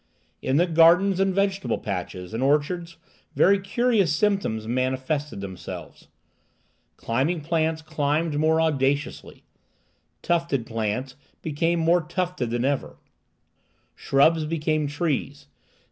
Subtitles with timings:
[0.41, 2.97] In the gardens and vegetable patches and orchards
[3.35, 6.07] very curious symptoms manifested themselves.
[6.97, 9.43] Climbing plants climbed more audaciously.
[10.23, 12.97] Tufted plants became more tufted than ever.
[13.95, 15.45] Shrubs became trees.